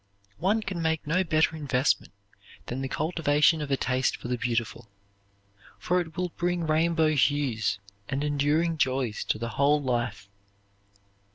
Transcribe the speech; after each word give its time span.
One 0.39 0.63
can 0.63 0.81
make 0.81 1.05
no 1.05 1.23
better 1.23 1.55
investment 1.55 2.11
than 2.65 2.81
the 2.81 2.87
cultivation 2.87 3.61
of 3.61 3.69
a 3.69 3.77
taste 3.77 4.17
for 4.17 4.29
the 4.29 4.35
beautiful, 4.39 4.87
for 5.77 6.01
it 6.01 6.17
will 6.17 6.29
bring 6.29 6.65
rainbow 6.65 7.09
hues 7.09 7.77
and 8.09 8.23
enduring 8.23 8.79
joys 8.79 9.23
to 9.25 9.37
the 9.37 9.49
whole 9.49 9.79
life. 9.79 10.27